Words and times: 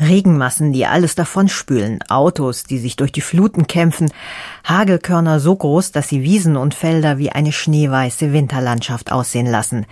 Regenmassen, 0.00 0.72
die 0.72 0.86
alles 0.86 1.14
davonspülen, 1.14 1.98
Autos, 2.08 2.64
die 2.64 2.78
sich 2.78 2.96
durch 2.96 3.10
die 3.10 3.20
Fluten 3.20 3.66
kämpfen, 3.66 4.10
Hagelkörner 4.64 5.40
so 5.40 5.56
groß, 5.56 5.92
dass 5.92 6.08
sie 6.08 6.22
Wiesen 6.22 6.56
und 6.56 6.74
Felder 6.74 7.18
wie 7.18 7.30
eine 7.30 7.52
schneeweiße 7.52 8.32
Winterlandschaft 8.32 9.10
aussehen 9.10 9.46
lassen. 9.46 9.86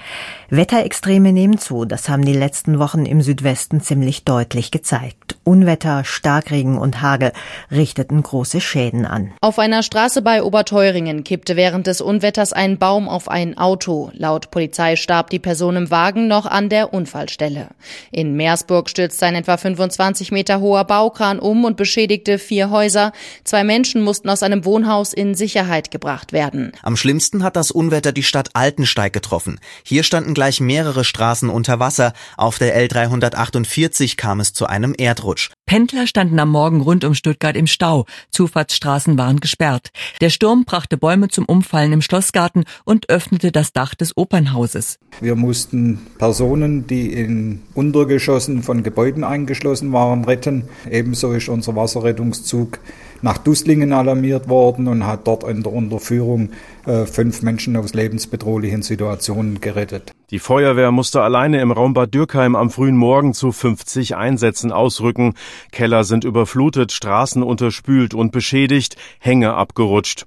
Wetterextreme 0.49 1.33
nehmen 1.33 1.59
zu, 1.59 1.85
das 1.85 2.09
haben 2.09 2.25
die 2.25 2.33
letzten 2.33 2.79
Wochen 2.79 3.05
im 3.05 3.21
Südwesten 3.21 3.81
ziemlich 3.81 4.25
deutlich 4.25 4.71
gezeigt. 4.71 5.39
Unwetter, 5.43 6.05
Starkregen 6.05 6.79
und 6.79 7.03
Hagel 7.03 7.33
richteten 7.71 8.23
große 8.23 8.61
Schäden 8.61 9.07
an. 9.07 9.33
Auf 9.41 9.59
einer 9.59 9.83
Straße 9.83 10.23
bei 10.23 10.43
Oberteuringen 10.43 11.25
kippte 11.25 11.57
während 11.57 11.87
des 11.87 12.01
Unwetters 12.01 12.53
ein 12.53 12.79
Baum 12.79 13.09
auf 13.09 13.29
ein 13.29 13.57
Auto. 13.57 14.11
Laut 14.13 14.51
Polizei 14.51 14.97
starb 14.97 15.31
die 15.31 15.39
Person 15.39 15.77
im 15.77 15.91
Wagen 15.91 16.29
noch 16.29 16.47
an 16.47 16.69
der 16.69 16.93
Unfallstelle. 16.93 17.69
In 18.11 18.35
Meersburg 18.35 18.91
stürzte 18.91 19.27
ein 19.27 19.37
etwa 19.37 19.57
25 19.57 19.96
Meter 20.31 20.61
hoher 20.61 20.85
Baukran 20.85 21.39
um 21.39 21.65
und 21.65 21.77
beschädigte 21.77 22.39
vier 22.39 22.71
Häuser. 22.71 23.13
Zwei 23.45 23.65
Menschen 23.65 24.03
mussten 24.03 24.29
aus 24.29 24.43
einem 24.43 24.65
Wohnhaus 24.65 25.13
in 25.13 25.35
Sicherheit 25.35 25.91
gebracht 25.91 26.33
werden. 26.33 26.73
Am 26.83 26.97
schlimmsten 26.97 27.43
hat 27.43 27.57
das 27.57 27.71
Unwetter 27.71 28.13
die 28.13 28.23
Stadt 28.23 28.51
Altensteig 28.55 29.13
getroffen. 29.13 29.59
Hier 29.85 30.03
standen 30.03 30.35
gleich 30.35 30.61
mehrere 30.61 31.05
Straßen 31.05 31.49
unter 31.49 31.81
Wasser. 31.81 32.13
Auf 32.37 32.59
der 32.59 32.77
L348 32.79 34.17
kam 34.17 34.41
es 34.41 34.53
zu 34.53 34.67
einem 34.67 34.95
Erdrutsch. 34.97 35.51
Pendler 35.67 36.07
standen 36.07 36.39
am 36.39 36.51
Morgen 36.51 36.81
rund 36.81 37.05
um 37.05 37.15
Stuttgart 37.15 37.57
im 37.57 37.67
Stau. 37.67 38.07
Zufahrtsstraßen 38.31 39.19
waren 39.19 39.41
gesperrt. 39.41 39.91
Der 40.21 40.31
Sturm 40.31 40.65
brachte 40.65 40.97
Bäume 40.97 41.29
zum 41.29 41.45
Umfallen 41.45 41.93
im 41.93 42.03
Schlossgarten 42.03 42.65
und 42.85 43.09
öffnete 43.11 43.51
das 43.51 43.73
Dach 43.73 43.97
des 43.97 44.17
Opernhauses. 44.17 44.99
Wir 45.21 45.35
mussten 45.35 46.07
Personen, 46.19 46.87
die 46.87 47.13
in 47.13 47.63
Untergeschossen 47.75 48.63
von 48.63 48.85
Gebäuden 48.85 49.25
eingeschlossen 49.25 49.86
waren, 49.93 50.25
retten. 50.25 50.65
Ebenso 50.91 51.33
ist 51.33 51.49
unser 51.49 51.77
Wasserrettungszug 51.77 52.79
nach 53.23 53.39
Dusslingen 53.39 53.93
alarmiert 53.93 54.49
worden 54.49 54.89
und 54.89 55.07
hat 55.07 55.27
dort 55.27 55.45
in 55.45 55.63
der 55.63 55.73
Unterführung 55.73 56.51
äh, 56.87 57.07
fünf 57.07 57.43
Menschen 57.43 57.77
aus 57.77 57.95
lebensbedrohlichen 57.95 58.83
Situationen 58.83 59.61
gerettet. 59.61 60.13
Die 60.31 60.41
Feuerwehr 60.41 60.91
musste 60.91 61.23
alleine 61.23 61.61
im 61.61 61.71
Raum 61.71 61.95
Bad 61.95 62.13
Dürkheim 62.13 62.57
am 62.57 62.71
frühen 62.71 62.97
Morgen 62.97 63.33
zu 63.33 63.53
50 63.53 64.17
Einsätzen 64.17 64.73
ausrücken. 64.73 65.35
Keller 65.71 66.03
sind 66.03 66.25
überflutet, 66.25 66.91
Straßen 66.91 67.45
unterspült 67.45 68.13
und 68.13 68.33
beschädigt, 68.33 68.97
Hänge 69.21 69.55
abgerutscht. 69.55 70.27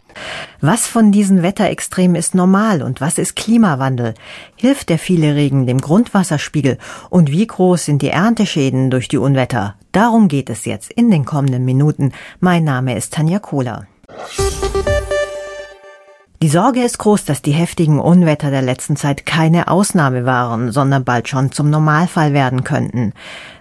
Was 0.62 0.88
von 0.88 1.12
diesen 1.12 1.44
Wetterextremen 1.44 2.16
ist 2.16 2.34
normal 2.34 2.82
und 2.82 3.02
was 3.02 3.18
ist 3.18 3.36
Klimawandel? 3.36 4.14
Hilft 4.56 4.88
der 4.88 5.00
viele 5.00 5.36
Regen 5.36 5.68
dem 5.68 5.82
Grundwasserspiegel? 5.82 6.78
Und 7.10 7.30
wie 7.30 7.46
groß 7.46 7.84
sind 7.84 8.02
die 8.02 8.08
Ernteschäden 8.08 8.92
durch 8.92 9.10
die 9.10 9.18
Unwetter? 9.18 9.76
Darum 9.92 10.30
geht 10.30 10.50
es 10.50 10.64
jetzt 10.64 10.94
in 10.94 11.12
den 11.12 11.26
kommenden 11.26 11.66
Minuten. 11.66 12.14
Mein 12.40 12.64
Name 12.64 12.96
ist 12.96 13.14
Tanja 13.16 13.40
Kohler. 13.40 13.86
Die 16.42 16.48
Sorge 16.48 16.82
ist 16.84 17.00
groß, 17.00 17.26
dass 17.26 17.42
die 17.42 17.52
heftigen 17.52 18.00
Unwetter 18.00 18.50
der 18.50 18.62
letzten 18.62 18.96
Zeit 18.96 19.26
keine 19.26 19.68
Ausnahme 19.68 20.26
waren, 20.26 20.72
sondern 20.72 21.04
bald 21.04 21.28
schon 21.28 21.52
zum 21.52 21.70
Normalfall 21.70 22.32
werden 22.32 22.64
könnten. 22.64 23.12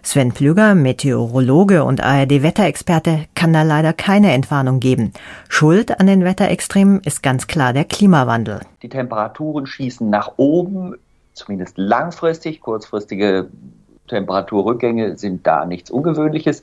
Sven 0.04 0.30
Plüger, 0.30 0.76
Meteorologe 0.76 1.82
und 1.82 2.00
ARD-Wetterexperte, 2.00 3.24
kann 3.34 3.52
da 3.52 3.64
leider 3.64 3.92
keine 3.92 4.32
Entwarnung 4.32 4.78
geben. 4.78 5.12
Schuld 5.48 5.98
an 5.98 6.06
den 6.06 6.22
Wetterextremen 6.22 7.00
ist 7.00 7.24
ganz 7.24 7.48
klar 7.48 7.72
der 7.72 7.84
Klimawandel. 7.84 8.60
Die 8.82 8.88
Temperaturen 8.88 9.66
schießen 9.66 10.08
nach 10.08 10.34
oben, 10.36 10.94
zumindest 11.34 11.78
langfristig. 11.78 12.60
Kurzfristige 12.60 13.48
Temperaturrückgänge 14.06 15.18
sind 15.18 15.44
da 15.48 15.64
nichts 15.64 15.90
Ungewöhnliches. 15.90 16.62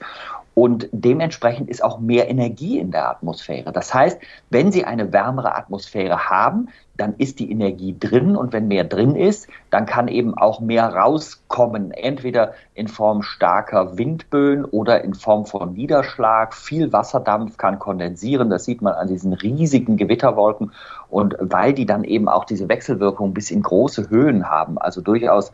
Und 0.55 0.87
dementsprechend 0.93 1.69
ist 1.69 1.83
auch 1.83 1.99
mehr 1.99 2.29
Energie 2.29 2.79
in 2.79 2.89
der 2.89 3.09
Atmosphäre. 3.09 3.73
Das 3.73 3.93
heißt, 3.93 4.19
wenn 4.49 4.71
Sie 4.71 4.85
eine 4.85 5.11
wärmere 5.11 5.53
Atmosphäre 5.53 6.29
haben, 6.29 6.69
dann 6.95 7.15
ist 7.17 7.39
die 7.39 7.51
Energie 7.51 7.93
drin 7.99 8.37
und 8.37 8.53
wenn 8.53 8.69
mehr 8.69 8.85
drin 8.85 9.17
ist, 9.17 9.49
dann 9.69 9.85
kann 9.85 10.07
eben 10.07 10.33
auch 10.33 10.61
mehr 10.61 10.87
rauskommen, 10.87 11.91
entweder 11.91 12.53
in 12.73 12.87
Form 12.87 13.21
starker 13.21 13.97
Windböen 13.97 14.63
oder 14.63 15.03
in 15.03 15.13
Form 15.13 15.45
von 15.45 15.73
Niederschlag. 15.73 16.53
Viel 16.53 16.93
Wasserdampf 16.93 17.57
kann 17.57 17.77
kondensieren, 17.77 18.49
das 18.49 18.63
sieht 18.63 18.81
man 18.81 18.93
an 18.93 19.09
diesen 19.09 19.33
riesigen 19.33 19.97
Gewitterwolken 19.97 20.71
und 21.09 21.35
weil 21.39 21.73
die 21.73 21.85
dann 21.85 22.05
eben 22.05 22.29
auch 22.29 22.45
diese 22.45 22.69
Wechselwirkung 22.69 23.33
bis 23.33 23.51
in 23.51 23.61
große 23.61 24.09
Höhen 24.09 24.49
haben, 24.49 24.77
also 24.77 25.01
durchaus 25.01 25.51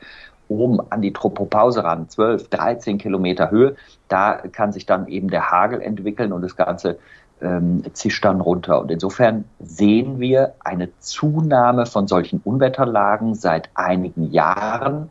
oben 0.52 0.80
an 0.92 1.02
die 1.02 1.14
Tropopause 1.14 1.84
ran, 1.84 2.10
12, 2.10 2.50
13 2.50 2.98
Kilometer 2.98 3.52
Höhe, 3.52 3.76
da 4.08 4.34
kann 4.34 4.74
sich 4.74 4.86
dann 4.86 5.08
eben 5.08 5.30
der 5.30 5.50
Hagel 5.50 5.82
entwickeln 5.82 6.34
und 6.34 6.42
das 6.42 6.56
Ganze 6.56 7.00
ähm, 7.42 7.84
zischt 7.94 8.24
dann 8.26 8.42
runter. 8.42 8.82
Und 8.82 8.92
insofern 8.92 9.46
sehen 9.60 10.20
wir 10.20 10.54
eine 10.60 10.90
Zunahme 11.00 11.86
von 11.86 12.08
solchen 12.08 12.42
Unwetterlagen 12.44 13.34
seit 13.34 13.70
einigen 13.74 14.32
Jahren. 14.32 15.10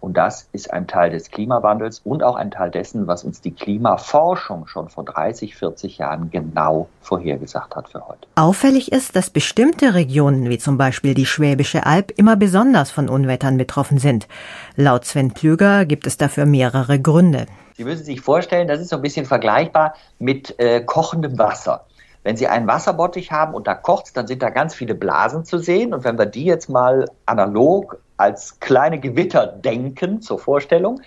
Und 0.00 0.16
das 0.16 0.48
ist 0.52 0.72
ein 0.72 0.86
Teil 0.86 1.10
des 1.10 1.30
Klimawandels 1.30 2.00
und 2.04 2.22
auch 2.22 2.36
ein 2.36 2.50
Teil 2.50 2.70
dessen, 2.70 3.06
was 3.06 3.24
uns 3.24 3.40
die 3.40 3.50
Klimaforschung 3.50 4.66
schon 4.68 4.88
vor 4.88 5.04
30, 5.04 5.56
40 5.56 5.98
Jahren 5.98 6.30
genau 6.30 6.88
vorhergesagt 7.00 7.74
hat 7.74 7.88
für 7.88 8.06
heute. 8.06 8.28
Auffällig 8.36 8.92
ist, 8.92 9.16
dass 9.16 9.30
bestimmte 9.30 9.94
Regionen, 9.94 10.48
wie 10.48 10.58
zum 10.58 10.78
Beispiel 10.78 11.14
die 11.14 11.26
Schwäbische 11.26 11.84
Alb, 11.84 12.12
immer 12.16 12.36
besonders 12.36 12.90
von 12.90 13.08
Unwettern 13.08 13.58
betroffen 13.58 13.98
sind. 13.98 14.28
Laut 14.76 15.04
Sven 15.04 15.32
Plüger 15.32 15.84
gibt 15.84 16.06
es 16.06 16.16
dafür 16.16 16.46
mehrere 16.46 17.00
Gründe. 17.00 17.46
Sie 17.76 17.84
müssen 17.84 18.04
sich 18.04 18.20
vorstellen, 18.20 18.68
das 18.68 18.80
ist 18.80 18.88
so 18.88 18.96
ein 18.96 19.02
bisschen 19.02 19.26
vergleichbar 19.26 19.94
mit 20.18 20.58
äh, 20.58 20.80
kochendem 20.80 21.38
Wasser. 21.38 21.84
Wenn 22.24 22.36
Sie 22.36 22.46
einen 22.46 22.66
Wasserbottich 22.66 23.32
haben 23.32 23.54
und 23.54 23.66
da 23.66 23.74
kocht 23.74 24.16
dann 24.16 24.26
sind 24.26 24.42
da 24.42 24.50
ganz 24.50 24.74
viele 24.74 24.94
Blasen 24.94 25.44
zu 25.44 25.58
sehen. 25.58 25.94
Und 25.94 26.04
wenn 26.04 26.18
wir 26.18 26.26
die 26.26 26.44
jetzt 26.44 26.68
mal 26.68 27.06
analog 27.24 27.98
als 28.18 28.60
kleine 28.60 29.00
Gewitter 29.00 29.46
denken 29.46 30.20
zur 30.20 30.38
Vorstellung 30.38 31.00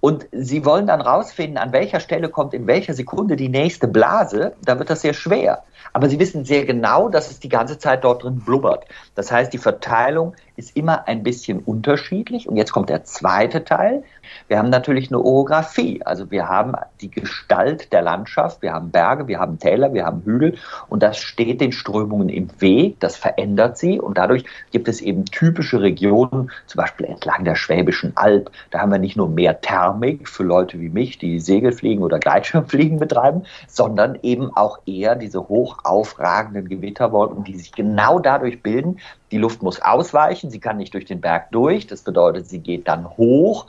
und 0.00 0.26
Sie 0.32 0.66
wollen 0.66 0.86
dann 0.86 1.00
rausfinden, 1.00 1.56
an 1.56 1.72
welcher 1.72 1.98
Stelle 1.98 2.28
kommt 2.28 2.52
in 2.52 2.66
welcher 2.66 2.92
Sekunde 2.92 3.36
die 3.36 3.48
nächste 3.48 3.88
Blase, 3.88 4.52
dann 4.62 4.78
wird 4.78 4.90
das 4.90 5.00
sehr 5.00 5.14
schwer. 5.14 5.62
Aber 5.94 6.08
Sie 6.08 6.18
wissen 6.18 6.44
sehr 6.44 6.64
genau, 6.64 7.08
dass 7.08 7.30
es 7.30 7.40
die 7.40 7.48
ganze 7.48 7.78
Zeit 7.78 8.04
dort 8.04 8.24
drin 8.24 8.40
blubbert. 8.40 8.84
Das 9.14 9.30
heißt, 9.30 9.52
die 9.52 9.58
Verteilung 9.58 10.34
ist 10.56 10.76
immer 10.76 11.08
ein 11.08 11.22
bisschen 11.22 11.60
unterschiedlich. 11.60 12.48
Und 12.48 12.56
jetzt 12.56 12.72
kommt 12.72 12.88
der 12.88 13.04
zweite 13.04 13.64
Teil. 13.64 14.04
Wir 14.48 14.58
haben 14.58 14.70
natürlich 14.70 15.08
eine 15.10 15.20
Orographie. 15.20 16.02
Also 16.04 16.30
wir 16.30 16.48
haben 16.48 16.74
die 17.00 17.10
Gestalt 17.10 17.92
der 17.92 18.02
Landschaft. 18.02 18.62
Wir 18.62 18.72
haben 18.72 18.90
Berge, 18.90 19.26
wir 19.26 19.38
haben 19.38 19.58
Täler, 19.58 19.94
wir 19.94 20.04
haben 20.04 20.22
Hügel. 20.24 20.56
Und 20.88 21.02
das 21.02 21.18
steht 21.18 21.60
den 21.60 21.72
Strömungen 21.72 22.28
im 22.28 22.48
Weg. 22.60 23.00
Das 23.00 23.16
verändert 23.16 23.78
sie. 23.78 24.00
Und 24.00 24.18
dadurch 24.18 24.44
gibt 24.70 24.88
es 24.88 25.00
eben 25.00 25.24
typische 25.24 25.80
Regionen, 25.80 26.50
zum 26.66 26.78
Beispiel 26.78 27.06
entlang 27.06 27.44
der 27.44 27.56
Schwäbischen 27.56 28.12
Alb. 28.16 28.50
Da 28.70 28.80
haben 28.80 28.92
wir 28.92 28.98
nicht 28.98 29.16
nur 29.16 29.28
mehr 29.28 29.60
Thermik 29.74 30.28
für 30.28 30.44
Leute 30.44 30.80
wie 30.80 30.88
mich, 30.88 31.18
die 31.18 31.40
Segelfliegen 31.40 32.04
oder 32.04 32.20
Gleitschirmfliegen 32.20 33.00
betreiben, 33.00 33.42
sondern 33.66 34.16
eben 34.22 34.56
auch 34.56 34.78
eher 34.86 35.16
diese 35.16 35.48
hoch 35.48 35.78
aufragenden 35.82 36.68
Gewitterwolken, 36.68 37.42
die 37.42 37.56
sich 37.56 37.72
genau 37.72 38.20
dadurch 38.20 38.62
bilden, 38.62 38.98
die 39.32 39.38
Luft 39.38 39.64
muss 39.64 39.82
ausweichen, 39.82 40.50
sie 40.50 40.60
kann 40.60 40.76
nicht 40.76 40.94
durch 40.94 41.06
den 41.06 41.20
Berg 41.20 41.50
durch. 41.50 41.88
Das 41.88 42.02
bedeutet, 42.02 42.46
sie 42.46 42.60
geht 42.60 42.86
dann 42.86 43.08
hoch. 43.16 43.66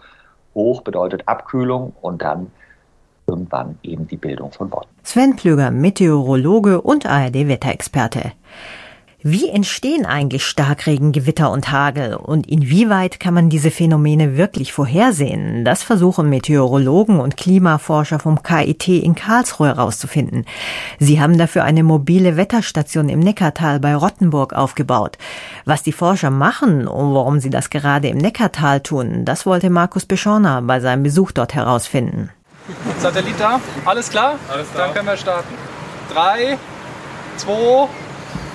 Hoch 0.54 0.82
bedeutet 0.82 1.28
Abkühlung 1.28 1.94
und 2.02 2.22
dann 2.22 2.52
irgendwann 3.26 3.80
eben 3.82 4.08
die 4.08 4.18
Bildung 4.18 4.52
von 4.52 4.72
Wolken. 4.72 4.92
Sven 5.02 5.36
Plöger, 5.36 5.72
Meteorologe 5.72 6.82
und 6.82 7.08
ARD-Wetterexperte. 7.08 8.34
Wie 9.28 9.50
entstehen 9.50 10.06
eigentlich 10.06 10.46
Starkregen, 10.46 11.12
Gewitter 11.12 11.50
und 11.50 11.72
Hagel 11.72 12.14
und 12.14 12.46
inwieweit 12.46 13.20
kann 13.20 13.34
man 13.34 13.50
diese 13.50 13.72
Phänomene 13.72 14.38
wirklich 14.38 14.72
vorhersehen? 14.72 15.66
Das 15.66 15.82
versuchen 15.82 16.30
Meteorologen 16.30 17.20
und 17.20 17.36
Klimaforscher 17.36 18.20
vom 18.20 18.44
KIT 18.44 18.88
in 18.88 19.16
Karlsruhe 19.16 19.70
herauszufinden. 19.70 20.46
Sie 21.00 21.20
haben 21.20 21.40
dafür 21.40 21.64
eine 21.64 21.82
mobile 21.82 22.38
Wetterstation 22.38 23.10
im 23.10 23.20
Neckartal 23.20 23.80
bei 23.80 23.96
Rottenburg 23.96 24.54
aufgebaut. 24.54 25.18
Was 25.66 25.82
die 25.82 25.92
Forscher 25.92 26.30
machen 26.30 26.88
und 26.88 27.16
warum 27.16 27.40
sie 27.40 27.50
das 27.50 27.72
gerade 27.72 28.10
im 28.10 28.20
Neckartal 28.20 28.82
tun, 28.82 29.26
das 29.26 29.48
wollte 29.48 29.72
Markus 29.72 30.06
Beschorner 30.06 30.62
bei 30.62 30.80
seinem 30.80 31.02
Besuch 31.02 31.32
dort 31.32 31.56
herausfinden. 31.56 32.30
Satellit 33.00 33.40
da, 33.40 33.60
alles 33.86 34.12
klar? 34.12 34.38
Alles 34.54 34.70
klar. 34.72 34.86
Dann 34.86 34.94
können 34.94 35.08
wir 35.08 35.18
starten. 35.18 35.56
Drei, 36.14 36.60
zwei, 37.38 37.88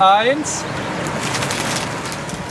eins. 0.00 0.64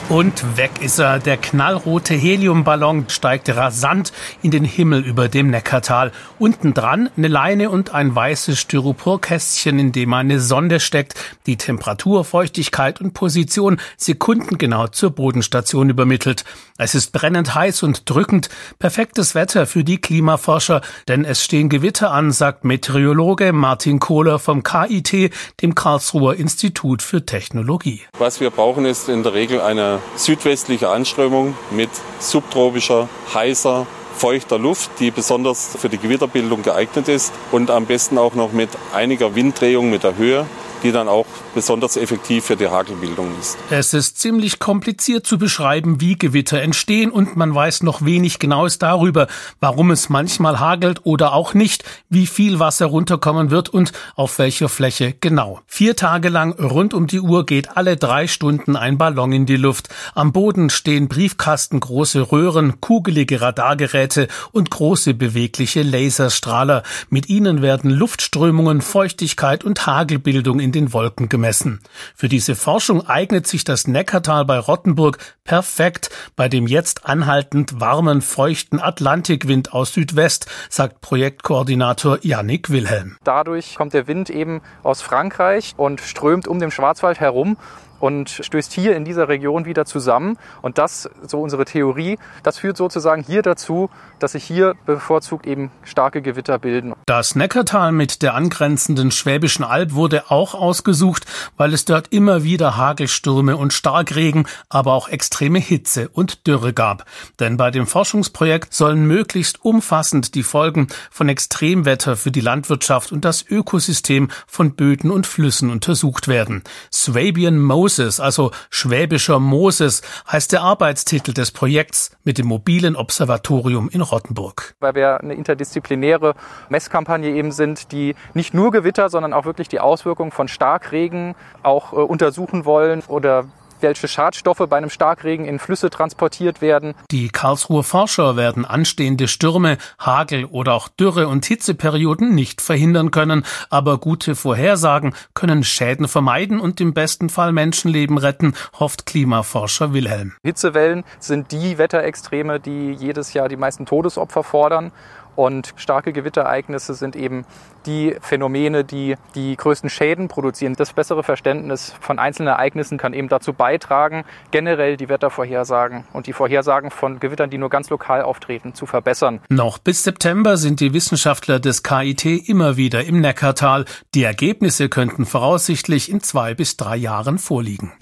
Und 0.09 0.57
weg 0.57 0.71
ist 0.81 0.97
er. 0.97 1.19
Der 1.19 1.37
knallrote 1.37 2.15
Heliumballon 2.15 3.05
steigt 3.09 3.47
rasant 3.55 4.11
in 4.41 4.49
den 4.49 4.63
Himmel 4.63 5.05
über 5.05 5.29
dem 5.29 5.51
Neckartal. 5.51 6.11
Unten 6.39 6.73
dran 6.73 7.11
eine 7.15 7.27
Leine 7.27 7.69
und 7.69 7.93
ein 7.93 8.15
weißes 8.15 8.57
Styroporkästchen, 8.57 9.77
in 9.77 9.91
dem 9.91 10.11
eine 10.15 10.39
Sonde 10.39 10.79
steckt, 10.79 11.13
die 11.45 11.57
Temperatur, 11.57 12.25
Feuchtigkeit 12.25 12.99
und 13.01 13.13
Position 13.13 13.79
sekundengenau 13.97 14.87
zur 14.87 15.11
Bodenstation 15.11 15.91
übermittelt. 15.91 16.43
Es 16.79 16.95
ist 16.95 17.11
brennend 17.11 17.53
heiß 17.53 17.83
und 17.83 18.09
drückend. 18.09 18.49
Perfektes 18.79 19.35
Wetter 19.35 19.67
für 19.67 19.83
die 19.83 20.01
Klimaforscher, 20.01 20.81
denn 21.07 21.23
es 21.23 21.43
stehen 21.43 21.69
Gewitter 21.69 22.09
an, 22.09 22.31
sagt 22.31 22.65
Meteorologe 22.65 23.53
Martin 23.53 23.99
Kohler 23.99 24.39
vom 24.39 24.63
KIT, 24.63 25.31
dem 25.61 25.75
Karlsruher 25.75 26.35
Institut 26.35 27.03
für 27.03 27.27
Technologie. 27.27 28.01
Was 28.17 28.39
wir 28.39 28.49
brauchen, 28.49 28.85
ist 28.85 29.07
in 29.07 29.21
der 29.21 29.35
Regel 29.35 29.61
eine 29.61 29.98
südwestliche 30.15 30.89
Anströmung 30.89 31.55
mit 31.71 31.89
subtropischer, 32.19 33.09
heißer, 33.33 33.85
feuchter 34.15 34.59
Luft, 34.59 34.91
die 34.99 35.11
besonders 35.11 35.75
für 35.79 35.89
die 35.89 35.97
Gewitterbildung 35.97 36.61
geeignet 36.61 37.07
ist 37.07 37.33
und 37.51 37.71
am 37.71 37.85
besten 37.85 38.17
auch 38.17 38.35
noch 38.35 38.51
mit 38.51 38.69
einiger 38.93 39.35
Winddrehung 39.35 39.89
mit 39.89 40.03
der 40.03 40.17
Höhe 40.17 40.45
die 40.83 40.91
dann 40.91 41.07
auch 41.07 41.25
besonders 41.53 41.97
effektiv 41.97 42.45
für 42.45 42.55
die 42.55 42.67
Hagelbildung 42.67 43.27
ist. 43.39 43.57
Es 43.69 43.93
ist 43.93 44.19
ziemlich 44.19 44.59
kompliziert 44.59 45.25
zu 45.25 45.37
beschreiben, 45.37 46.01
wie 46.01 46.17
Gewitter 46.17 46.61
entstehen 46.61 47.11
und 47.11 47.35
man 47.35 47.53
weiß 47.53 47.83
noch 47.83 48.03
wenig 48.03 48.39
Genaues 48.39 48.79
darüber, 48.79 49.27
warum 49.59 49.91
es 49.91 50.09
manchmal 50.09 50.59
hagelt 50.59 51.01
oder 51.03 51.33
auch 51.33 51.53
nicht, 51.53 51.83
wie 52.09 52.27
viel 52.27 52.59
Wasser 52.59 52.87
runterkommen 52.87 53.51
wird 53.51 53.69
und 53.69 53.91
auf 54.15 54.39
welcher 54.39 54.69
Fläche 54.69 55.15
genau. 55.19 55.61
Vier 55.67 55.95
Tage 55.95 56.29
lang 56.29 56.53
rund 56.59 56.93
um 56.93 57.07
die 57.07 57.19
Uhr 57.19 57.45
geht 57.45 57.77
alle 57.77 57.97
drei 57.97 58.27
Stunden 58.27 58.75
ein 58.75 58.97
Ballon 58.97 59.31
in 59.31 59.45
die 59.45 59.57
Luft. 59.57 59.89
Am 60.15 60.31
Boden 60.31 60.69
stehen 60.69 61.07
briefkastengroße 61.07 62.31
Röhren, 62.31 62.81
kugelige 62.81 63.41
Radargeräte 63.41 64.27
und 64.51 64.69
große 64.69 65.13
bewegliche 65.13 65.81
Laserstrahler. 65.81 66.83
Mit 67.09 67.29
ihnen 67.29 67.61
werden 67.61 67.91
Luftströmungen, 67.91 68.81
Feuchtigkeit 68.81 69.63
und 69.63 69.85
Hagelbildung 69.85 70.59
in 70.59 70.68
in 70.69 70.73
den 70.73 70.93
Wolken 70.93 71.29
gemessen. 71.29 71.79
Für 72.15 72.29
diese 72.29 72.55
Forschung 72.55 73.07
eignet 73.07 73.47
sich 73.47 73.63
das 73.63 73.87
Neckartal 73.87 74.45
bei 74.45 74.59
Rottenburg 74.59 75.17
perfekt 75.43 76.11
bei 76.35 76.47
dem 76.47 76.67
jetzt 76.67 77.07
anhaltend 77.07 77.79
warmen, 77.79 78.21
feuchten 78.21 78.79
Atlantikwind 78.79 79.73
aus 79.73 79.93
Südwest, 79.93 80.45
sagt 80.69 81.01
Projektkoordinator 81.01 82.19
Yannick 82.21 82.69
Wilhelm. 82.69 83.17
Dadurch 83.23 83.73
kommt 83.73 83.93
der 83.93 84.05
Wind 84.05 84.29
eben 84.29 84.61
aus 84.83 85.01
Frankreich 85.01 85.73
und 85.75 86.01
strömt 86.01 86.47
um 86.47 86.59
den 86.59 86.69
Schwarzwald 86.69 87.19
herum 87.19 87.57
und 87.99 88.29
stößt 88.29 88.71
hier 88.73 88.95
in 88.95 89.05
dieser 89.05 89.27
Region 89.27 89.65
wieder 89.65 89.85
zusammen. 89.85 90.37
Und 90.61 90.77
das, 90.77 91.09
so 91.27 91.41
unsere 91.41 91.65
Theorie, 91.65 92.17
das 92.43 92.59
führt 92.59 92.77
sozusagen 92.77 93.23
hier 93.23 93.41
dazu, 93.41 93.89
dass 94.19 94.33
sich 94.33 94.43
hier 94.43 94.75
bevorzugt 94.85 95.45
eben 95.45 95.71
starke 95.83 96.21
Gewitter 96.21 96.59
bilden. 96.59 96.93
Das 97.05 97.35
Neckartal 97.35 97.91
mit 97.91 98.21
der 98.21 98.35
angrenzenden 98.35 99.11
Schwäbischen 99.11 99.63
Alb 99.63 99.93
wurde 99.93 100.31
auch 100.31 100.53
ausgesucht, 100.53 101.25
weil 101.57 101.73
es 101.73 101.85
dort 101.85 102.07
immer 102.11 102.43
wieder 102.43 102.77
Hagelstürme 102.77 103.57
und 103.57 103.73
Starkregen, 103.73 104.47
aber 104.69 104.93
auch 104.93 105.09
extreme 105.09 105.59
Hitze 105.59 106.09
und 106.09 106.47
Dürre 106.47 106.73
gab. 106.73 107.05
Denn 107.39 107.57
bei 107.57 107.71
dem 107.71 107.87
Forschungsprojekt 107.87 108.73
sollen 108.73 109.05
möglichst 109.05 109.63
umfassend 109.63 110.35
die 110.35 110.43
Folgen 110.43 110.87
von 111.11 111.29
Extremwetter 111.29 112.15
für 112.15 112.31
die 112.31 112.41
Landwirtschaft 112.41 113.11
und 113.11 113.25
das 113.25 113.45
Ökosystem 113.47 114.29
von 114.47 114.75
Böden 114.75 115.11
und 115.11 115.27
Flüssen 115.27 115.69
untersucht 115.69 116.27
werden. 116.27 116.63
Swabian 116.91 117.59
Moses 117.59 117.88
Moses, 117.89 118.19
also 118.19 118.51
schwäbischer 118.69 119.39
Moses, 119.39 120.03
heißt 120.31 120.51
der 120.51 120.61
Arbeitstitel 120.61 121.33
des 121.33 121.49
Projekts 121.49 122.11
mit 122.23 122.37
dem 122.37 122.45
mobilen 122.45 122.95
Observatorium 122.95 123.89
in 123.89 124.01
Rottenburg. 124.01 124.75
Weil 124.79 124.93
wir 124.93 125.19
eine 125.21 125.33
interdisziplinäre 125.33 126.35
Messkampagne 126.69 127.31
eben 127.31 127.51
sind, 127.51 127.91
die 127.91 128.13
nicht 128.35 128.53
nur 128.53 128.69
Gewitter, 128.69 129.09
sondern 129.09 129.33
auch 129.33 129.45
wirklich 129.45 129.69
die 129.69 129.79
Auswirkungen 129.79 130.29
von 130.29 130.47
Starkregen 130.47 131.33
auch 131.63 131.93
äh, 131.93 131.95
untersuchen 131.95 132.63
wollen 132.63 133.01
oder 133.07 133.45
welche 133.81 134.07
Schadstoffe 134.07 134.63
bei 134.69 134.77
einem 134.77 134.89
Starkregen 134.89 135.45
in 135.45 135.59
Flüsse 135.59 135.89
transportiert 135.89 136.61
werden. 136.61 136.95
Die 137.11 137.29
Karlsruher 137.29 137.83
Forscher 137.83 138.35
werden 138.35 138.65
anstehende 138.65 139.27
Stürme, 139.27 139.77
Hagel 139.99 140.45
oder 140.45 140.73
auch 140.73 140.89
Dürre- 140.89 141.27
und 141.27 141.45
Hitzeperioden 141.45 142.35
nicht 142.35 142.61
verhindern 142.61 143.11
können, 143.11 143.45
aber 143.69 143.97
gute 143.97 144.35
Vorhersagen 144.35 145.13
können 145.33 145.63
Schäden 145.63 146.07
vermeiden 146.07 146.59
und 146.59 146.81
im 146.81 146.93
besten 146.93 147.29
Fall 147.29 147.51
Menschenleben 147.51 148.17
retten, 148.17 148.53
hofft 148.79 149.05
Klimaforscher 149.05 149.93
Wilhelm. 149.93 150.33
Hitzewellen 150.43 151.03
sind 151.19 151.51
die 151.51 151.77
Wetterextreme, 151.77 152.59
die 152.59 152.93
jedes 152.93 153.33
Jahr 153.33 153.49
die 153.49 153.57
meisten 153.57 153.85
Todesopfer 153.85 154.43
fordern. 154.43 154.91
Und 155.39 155.73
starke 155.77 156.11
Gewitterereignisse 156.11 156.93
sind 156.95 157.15
eben 157.15 157.45
die 157.85 158.13
Phänomene, 158.19 158.83
die 158.83 159.15
die 159.35 159.55
größten 159.55 159.89
Schäden 159.89 160.27
produzieren. 160.27 160.73
Das 160.75 160.91
bessere 160.91 161.23
Verständnis 161.23 161.93
von 162.01 162.19
einzelnen 162.19 162.49
Ereignissen 162.49 162.97
kann 162.97 163.13
eben 163.13 163.29
dazu 163.29 163.53
beitragen, 163.53 164.25
generell 164.51 164.97
die 164.97 165.07
Wettervorhersagen 165.07 166.03
und 166.11 166.27
die 166.27 166.33
Vorhersagen 166.33 166.91
von 166.91 167.21
Gewittern, 167.21 167.49
die 167.49 167.57
nur 167.57 167.69
ganz 167.69 167.89
lokal 167.89 168.21
auftreten, 168.21 168.73
zu 168.73 168.85
verbessern. 168.85 169.39
Noch 169.47 169.77
bis 169.77 170.03
September 170.03 170.57
sind 170.57 170.81
die 170.81 170.93
Wissenschaftler 170.93 171.61
des 171.61 171.83
KIT 171.83 172.25
immer 172.25 172.75
wieder 172.75 173.05
im 173.05 173.21
Neckartal. 173.21 173.85
Die 174.15 174.23
Ergebnisse 174.23 174.89
könnten 174.89 175.25
voraussichtlich 175.25 176.11
in 176.11 176.19
zwei 176.19 176.53
bis 176.53 176.75
drei 176.75 176.97
Jahren 176.97 177.37
vorliegen. 177.37 177.93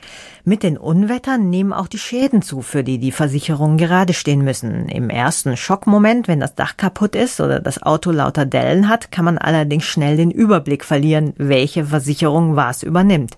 Mit 0.47 0.63
den 0.63 0.77
Unwettern 0.77 1.49
nehmen 1.49 1.73
auch 1.73 1.89
die 1.89 1.97
Schäden 1.97 2.41
zu, 2.41 2.61
für 2.61 2.81
die 2.81 2.99
die 2.99 3.11
Versicherungen 3.11 3.77
gerade 3.77 4.13
stehen 4.13 4.45
müssen. 4.45 4.88
Im 4.88 5.09
ersten 5.09 5.57
Schockmoment, 5.57 6.29
wenn 6.29 6.39
das 6.39 6.55
Dach 6.55 6.77
kaputt 6.77 7.17
ist 7.17 7.41
oder 7.41 7.59
das 7.59 7.83
Auto 7.83 8.11
lauter 8.11 8.45
Dellen 8.45 8.88
hat, 8.88 9.11
kann 9.11 9.25
man 9.25 9.38
allerdings 9.38 9.83
schnell 9.83 10.15
den 10.15 10.31
Überblick 10.31 10.85
verlieren, 10.85 11.33
welche 11.35 11.88
Versicherung 11.88 12.55
was 12.55 12.81
übernimmt. 12.81 13.35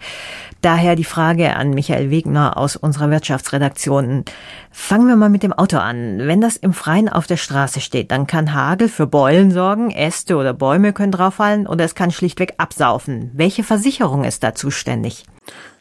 Daher 0.61 0.95
die 0.95 1.03
Frage 1.03 1.55
an 1.55 1.71
Michael 1.71 2.11
Wegner 2.11 2.57
aus 2.57 2.75
unserer 2.75 3.09
Wirtschaftsredaktion. 3.09 4.23
Fangen 4.69 5.07
wir 5.07 5.15
mal 5.15 5.29
mit 5.29 5.41
dem 5.41 5.53
Auto 5.53 5.77
an. 5.77 6.19
Wenn 6.19 6.41
das 6.41 6.57
im 6.57 6.73
Freien 6.73 7.09
auf 7.09 7.25
der 7.25 7.37
Straße 7.37 7.81
steht, 7.81 8.11
dann 8.11 8.27
kann 8.27 8.53
Hagel 8.53 8.87
für 8.87 9.07
Beulen 9.07 9.49
sorgen, 9.49 9.89
Äste 9.89 10.35
oder 10.37 10.53
Bäume 10.53 10.93
können 10.93 11.11
drauffallen 11.11 11.65
oder 11.65 11.85
es 11.85 11.95
kann 11.95 12.11
schlichtweg 12.11 12.53
absaufen. 12.59 13.31
Welche 13.33 13.63
Versicherung 13.63 14.25
ist 14.25 14.43
da 14.43 14.53
zuständig? 14.53 15.23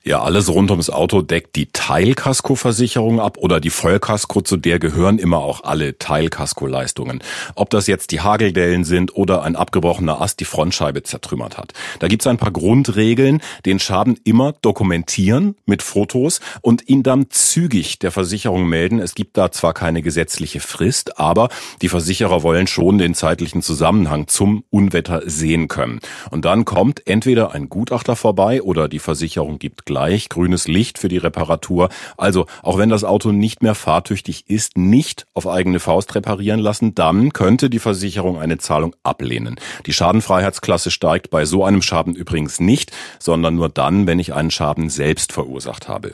Ja, 0.04 0.22
alles 0.22 0.48
rund 0.48 0.70
ums 0.70 0.90
Auto 0.90 1.22
deckt 1.22 1.56
die 1.56 1.66
Teilkaskoversicherung 1.72 3.20
ab 3.20 3.36
oder 3.36 3.60
die 3.60 3.70
Vollkasko, 3.70 4.42
zu 4.42 4.56
der 4.56 4.78
gehören 4.78 5.18
immer 5.18 5.38
auch 5.38 5.64
alle 5.64 5.98
Teilkaskoleistungen. 5.98 7.20
Ob 7.56 7.70
das 7.70 7.88
jetzt 7.88 8.12
die 8.12 8.20
Hageldellen 8.20 8.84
sind 8.84 9.16
oder 9.16 9.42
ein 9.42 9.56
abgebrochener 9.56 10.20
Ast 10.20 10.38
die 10.40 10.44
Frontscheibe 10.44 11.02
zertrümmert 11.02 11.58
hat. 11.58 11.72
Da 11.98 12.06
gibt's 12.06 12.26
ein 12.26 12.38
paar 12.38 12.52
Grundregeln, 12.52 13.40
den 13.66 13.80
Schaden 13.80 14.18
immer 14.24 14.52
dokumentieren 14.62 15.56
mit 15.66 15.82
Fotos 15.82 16.40
und 16.62 16.88
ihn 16.88 17.02
dann 17.02 17.30
zügig 17.30 17.98
der 17.98 18.12
Versicherung 18.12 18.68
melden. 18.68 19.00
Es 19.00 19.14
gibt 19.14 19.36
da 19.36 19.50
zwar 19.50 19.74
keine 19.74 20.02
gesetzliche 20.02 20.60
Frist, 20.60 21.18
aber 21.18 21.48
die 21.82 21.88
Versicherer 21.88 22.42
wollen 22.44 22.68
schon 22.68 22.98
den 22.98 23.14
zeitlichen 23.14 23.62
Zusammenhang 23.62 24.28
zum 24.28 24.64
Unwetter 24.70 25.22
sehen 25.26 25.66
können. 25.66 25.98
Und 26.30 26.44
dann 26.44 26.64
kommt 26.64 27.06
entweder 27.06 27.52
ein 27.52 27.68
Gutachter 27.68 28.14
vorbei 28.14 28.62
oder 28.62 28.88
die 28.88 29.00
Versicherung 29.00 29.58
gibt 29.58 29.87
gleich 29.88 30.28
grünes 30.28 30.68
Licht 30.68 30.98
für 30.98 31.08
die 31.08 31.16
Reparatur. 31.16 31.88
Also, 32.18 32.44
auch 32.62 32.76
wenn 32.76 32.90
das 32.90 33.04
Auto 33.04 33.32
nicht 33.32 33.62
mehr 33.62 33.74
fahrtüchtig 33.74 34.44
ist, 34.48 34.76
nicht 34.76 35.26
auf 35.32 35.48
eigene 35.48 35.80
Faust 35.80 36.14
reparieren 36.14 36.60
lassen, 36.60 36.94
dann 36.94 37.32
könnte 37.32 37.70
die 37.70 37.78
Versicherung 37.78 38.38
eine 38.38 38.58
Zahlung 38.58 38.94
ablehnen. 39.02 39.56
Die 39.86 39.94
Schadenfreiheitsklasse 39.94 40.90
steigt 40.90 41.30
bei 41.30 41.46
so 41.46 41.64
einem 41.64 41.80
Schaden 41.80 42.14
übrigens 42.14 42.60
nicht, 42.60 42.92
sondern 43.18 43.54
nur 43.54 43.70
dann, 43.70 44.06
wenn 44.06 44.18
ich 44.18 44.34
einen 44.34 44.50
Schaden 44.50 44.90
selbst 44.90 45.32
verursacht 45.32 45.88
habe. 45.88 46.12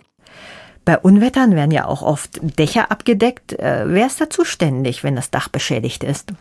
Bei 0.85 0.99
Unwettern 0.99 1.57
werden 1.57 1.71
ja 1.71 1.87
auch 1.87 2.03
oft 2.03 2.39
Dächer 2.43 2.93
abgedeckt. 2.93 3.59
Äh, 3.59 3.85
wer 3.87 4.07
ist 4.07 4.21
da 4.21 4.31
zuständig, 4.31 5.03
wenn 5.03 5.17
das 5.17 5.31
Dach 5.31 5.49
beschädigt 5.49 6.05
ist? 6.05 6.33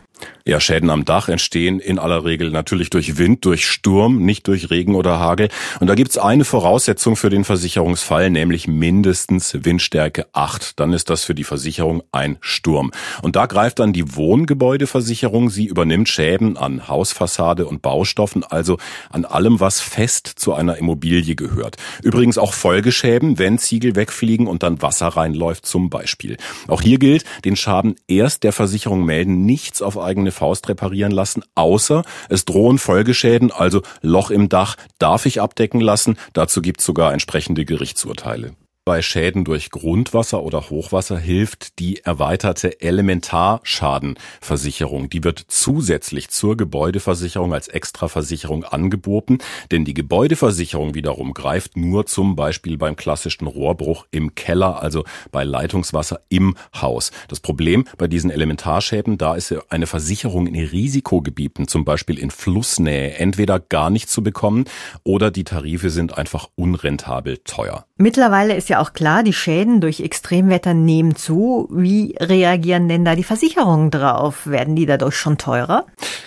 Ja, 0.46 0.60
Schäden 0.60 0.90
am 0.90 1.06
Dach 1.06 1.30
entstehen 1.30 1.80
in 1.80 1.98
aller 1.98 2.26
Regel 2.26 2.52
natürlich 2.52 2.90
durch 2.90 3.18
Wind, 3.18 3.46
durch 3.46 3.66
Sturm, 3.66 4.26
nicht 4.26 4.46
durch 4.50 4.70
Regen 4.70 4.94
oder 4.96 5.18
Hagel. 5.18 5.48
Und 5.80 5.88
da 5.88 5.96
gibt's 5.96 6.18
eine 6.18 6.44
Voraussetzung 6.44 7.16
für 7.16 7.30
den 7.30 7.46
Versicherungsfall, 7.46 8.30
nämlich 8.30 8.68
mindestens 8.68 9.58
Windstärke 9.64 10.26
8. 10.34 10.82
Dann 10.82 10.92
ist 10.92 11.10
das 11.10 11.24
für 11.24 11.34
die 11.34 11.46
Versicherung 11.46 12.04
ein 12.12 12.38
Sturm. 12.42 12.92
Und 13.22 13.38
da 13.38 13.46
greift 13.46 13.80
dann 13.80 13.94
die 13.94 14.16
Wohngebäudeversicherung. 14.16 15.50
Sie 15.50 15.66
übernimmt 15.66 16.10
Schäden 16.10 16.58
an 16.58 16.90
Hausfassade 16.90 17.66
und 17.66 17.82
Baustoffen, 17.82 18.44
also 18.44 18.78
an 19.10 19.24
allem, 19.24 19.62
was 19.62 19.80
fest 19.80 20.28
zu 20.28 20.54
einer 20.54 20.76
Immobilie 20.76 21.36
gehört. 21.36 21.78
Übrigens 22.02 22.38
auch 22.38 22.54
Folgeschäden, 22.54 23.40
wenn 23.40 23.60
Ziegel 23.60 23.96
wegfliegen 23.96 24.48
und 24.48 24.62
dann 24.62 24.82
Wasser 24.82 25.08
reinläuft 25.08 25.66
zum 25.66 25.90
Beispiel. 25.90 26.36
Auch 26.68 26.82
hier 26.82 27.00
gilt, 27.00 27.24
den 27.46 27.56
Schaden 27.56 27.96
erst 28.08 28.44
der 28.44 28.52
Versicherung 28.52 29.06
melden, 29.06 29.46
nichts 29.46 29.82
auf 29.82 29.98
eigene 29.98 30.13
Faust 30.32 30.70
reparieren 30.70 31.12
lassen, 31.12 31.44
außer 31.56 32.04
es 32.30 32.46
drohen 32.46 32.78
Folgeschäden, 32.78 33.52
also 33.52 33.82
Loch 34.02 34.30
im 34.30 34.50
Dach 34.50 34.76
darf 35.00 35.26
ich 35.26 35.42
abdecken 35.42 35.82
lassen. 35.82 36.18
Dazu 36.34 36.62
gibt 36.62 36.80
es 36.80 36.86
sogar 36.86 37.14
entsprechende 37.14 37.66
Gerichtsurteile. 37.66 38.56
Bei 38.86 39.02
Schäden 39.02 39.46
durch 39.46 39.70
Grundwasser 39.70 40.44
oder 40.44 40.70
Hochwasser 40.70 41.18
hilft 41.18 41.80
die 41.80 42.04
erweiterte 42.04 42.82
Elementarschadenversicherung. 42.82 45.10
Die 45.10 45.24
wird 45.24 45.42
zusätzlich 45.48 46.30
zur 46.30 46.58
Gebäudeversicherung 46.58 47.54
als 47.54 47.70
Extraversicherung 47.70 48.66
angeboten, 48.66 49.38
denn 49.72 49.86
die 49.86 49.94
Gebäudeversicherung 49.94 50.96
wiederum 50.96 51.34
greift 51.34 51.78
nur 51.78 52.08
zum 52.08 52.36
Beispiel 52.36 52.78
beim 52.78 52.98
klassischen 52.98 53.48
Rohrbruch 53.48 54.06
im 54.12 54.36
Keller, 54.36 54.84
also 54.84 55.06
bei 55.32 55.46
Leitungswasser 55.46 56.20
im 56.28 56.58
Haus. 56.76 57.14
Das 57.30 57.40
Problem 57.40 57.86
bei 57.98 58.10
diesen 58.10 58.32
Elementarschäden, 58.32 59.18
da 59.18 59.36
ist 59.36 59.56
eine 59.70 59.88
Versicherung 59.88 60.46
in 60.46 60.56
Risikogebieten, 60.56 61.70
zum 61.70 61.86
Beispiel 61.86 62.20
in 62.20 62.32
Flussnähe, 62.32 63.14
entweder 63.14 63.62
gar 63.62 63.90
nicht 63.90 64.10
zu 64.10 64.24
bekommen 64.24 64.66
oder 65.04 65.32
die 65.32 65.46
Tarife 65.46 65.90
sind 65.90 66.18
einfach 66.18 66.50
unrentabel 66.56 67.38
teuer. 67.46 67.86
Mittlerweile 67.96 68.58
ist 68.58 68.68
ja 68.68 68.73
auch 68.80 68.94
klar, 68.94 69.24
die 69.24 69.34
Schäden 69.34 69.82
durch 69.82 70.00
Extremwetter 70.00 70.74
nehmen 70.74 71.16
zu. 71.16 71.68
Wie 71.72 72.16
reagieren 72.20 72.90
denn 72.90 73.06
da 73.06 73.16
die 73.16 73.24
Versicherungen 73.24 73.92
drauf? 73.92 74.48
Werden 74.48 74.76
die 74.76 74.86
dadurch 74.86 75.16
schon 75.16 75.38
teurer? 75.38 75.86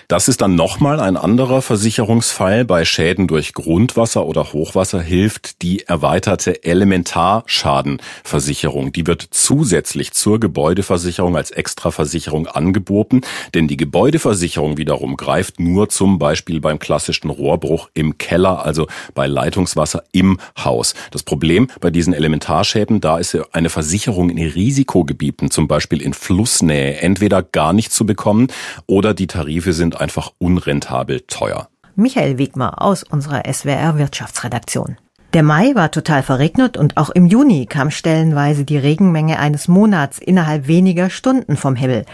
Das 0.09 0.29
ist 0.29 0.41
dann 0.41 0.55
nochmal 0.55 1.01
ein 1.01 1.17
anderer 1.17 1.63
Versicherungsfall. 1.63 2.65
Bei 2.65 2.85
Schäden 2.85 3.27
durch 3.27 3.55
Grundwasser 3.55 4.25
oder 4.27 4.53
Hochwasser 4.53 5.01
hilft 5.01 5.63
die 5.63 5.83
erweiterte 5.83 6.63
Elementarschadenversicherung. 6.63 8.93
Die 8.93 9.05
wird 9.07 9.27
zusätzlich 9.31 10.13
zur 10.13 10.39
Gebäudeversicherung 10.39 11.37
als 11.37 11.51
Extraversicherung 11.51 12.47
angeboten, 12.47 13.23
denn 13.55 13.67
die 13.67 13.77
Gebäudeversicherung 13.77 14.77
wiederum 14.77 15.17
greift 15.17 15.59
nur 15.59 15.89
zum 15.89 16.21
Beispiel 16.21 16.61
beim 16.61 16.79
klassischen 16.79 17.31
Rohrbruch 17.31 17.91
im 17.95 18.17
Keller, 18.19 18.65
also 18.65 18.87
bei 19.15 19.27
Leitungswasser 19.27 20.05
im 20.13 20.39
Haus. 20.63 20.95
Das 21.11 21.25
Problem 21.25 21.67
bei 21.81 21.91
diesen 21.91 22.13
Elementarschäden, 22.37 23.01
da 23.01 23.19
ist 23.19 23.37
eine 23.53 23.71
Versicherung 23.71 24.31
in 24.31 24.39
Risikogebieten, 24.39 25.51
zum 25.51 25.69
Beispiel 25.69 26.03
in 26.03 26.13
Flussnähe, 26.13 26.97
entweder 26.99 27.43
gar 27.43 27.73
nicht 27.73 27.93
zu 27.93 28.05
bekommen 28.05 28.49
oder 28.87 29.15
die 29.15 29.27
Tarife 29.27 29.73
sind 29.73 30.01
einfach 30.01 30.33
unrentabel 30.39 31.23
teuer. 31.27 31.69
Michael 31.95 32.39
Wegmer 32.39 32.83
aus 32.83 33.03
unserer 33.03 33.43
SWR 33.51 33.99
Wirtschaftsredaktion. 33.99 34.99
Der 35.33 35.43
Mai 35.43 35.75
war 35.75 35.91
total 35.91 36.23
verregnet 36.23 36.77
und 36.77 36.97
auch 36.97 37.11
im 37.11 37.27
Juni 37.27 37.67
kam 37.67 37.91
stellenweise 37.91 38.65
die 38.65 38.79
Regenmenge 38.79 39.39
eines 39.39 39.69
Monats 39.69 40.19
innerhalb 40.19 40.67
weniger 40.67 41.11
Stunden 41.11 41.57
vom 41.57 41.75
Himmel. 41.75 42.05